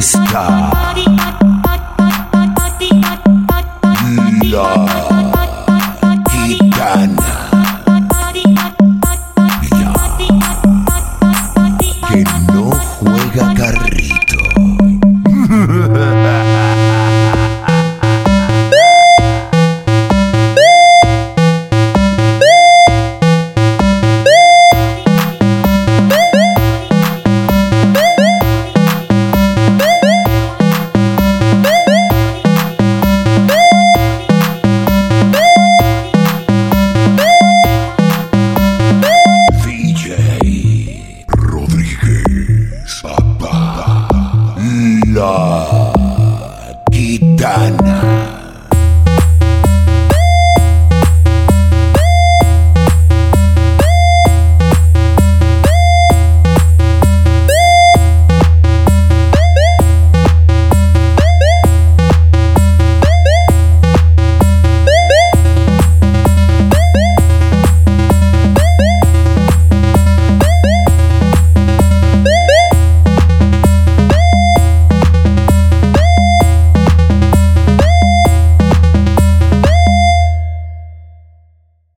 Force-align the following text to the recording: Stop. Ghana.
Stop. 0.00 1.25
Ghana. 47.46 48.35